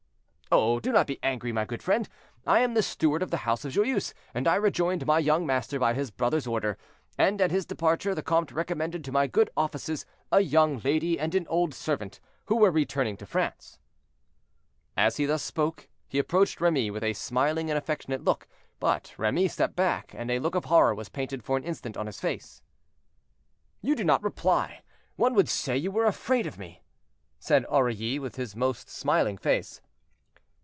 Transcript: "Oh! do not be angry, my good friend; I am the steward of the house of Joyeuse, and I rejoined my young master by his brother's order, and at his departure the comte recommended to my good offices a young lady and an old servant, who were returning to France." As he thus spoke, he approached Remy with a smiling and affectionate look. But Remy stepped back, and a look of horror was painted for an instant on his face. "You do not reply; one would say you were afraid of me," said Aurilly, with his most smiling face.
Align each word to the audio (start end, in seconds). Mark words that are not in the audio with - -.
"Oh! 0.53 0.81
do 0.81 0.91
not 0.91 1.07
be 1.07 1.17
angry, 1.23 1.53
my 1.53 1.63
good 1.63 1.81
friend; 1.81 2.09
I 2.45 2.59
am 2.59 2.73
the 2.73 2.83
steward 2.83 3.23
of 3.23 3.31
the 3.31 3.45
house 3.47 3.63
of 3.63 3.71
Joyeuse, 3.71 4.13
and 4.33 4.49
I 4.49 4.55
rejoined 4.55 5.05
my 5.05 5.17
young 5.17 5.45
master 5.45 5.79
by 5.79 5.93
his 5.93 6.11
brother's 6.11 6.45
order, 6.45 6.77
and 7.17 7.39
at 7.39 7.51
his 7.51 7.65
departure 7.65 8.13
the 8.13 8.21
comte 8.21 8.51
recommended 8.51 9.01
to 9.05 9.13
my 9.13 9.27
good 9.27 9.49
offices 9.55 10.05
a 10.29 10.41
young 10.41 10.77
lady 10.79 11.17
and 11.17 11.33
an 11.35 11.47
old 11.47 11.73
servant, 11.73 12.19
who 12.47 12.57
were 12.57 12.69
returning 12.69 13.15
to 13.15 13.25
France." 13.25 13.79
As 14.97 15.15
he 15.15 15.25
thus 15.25 15.41
spoke, 15.41 15.87
he 16.09 16.19
approached 16.19 16.59
Remy 16.59 16.91
with 16.91 17.01
a 17.03 17.13
smiling 17.13 17.69
and 17.71 17.77
affectionate 17.77 18.25
look. 18.25 18.45
But 18.77 19.13
Remy 19.17 19.47
stepped 19.47 19.77
back, 19.77 20.13
and 20.13 20.29
a 20.29 20.39
look 20.39 20.55
of 20.55 20.65
horror 20.65 20.93
was 20.93 21.07
painted 21.07 21.45
for 21.45 21.55
an 21.55 21.63
instant 21.63 21.95
on 21.95 22.07
his 22.07 22.19
face. 22.19 22.61
"You 23.81 23.95
do 23.95 24.03
not 24.03 24.21
reply; 24.21 24.81
one 25.15 25.33
would 25.33 25.47
say 25.47 25.77
you 25.77 25.91
were 25.91 26.07
afraid 26.07 26.45
of 26.45 26.57
me," 26.59 26.83
said 27.39 27.65
Aurilly, 27.69 28.19
with 28.19 28.35
his 28.35 28.53
most 28.53 28.89
smiling 28.89 29.37
face. 29.37 29.79